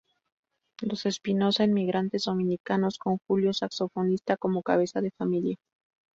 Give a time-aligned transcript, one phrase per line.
[0.81, 5.57] Los Espinosa inmigrantes dominicanos, con Julio, saxofonista, como cabeza de familia.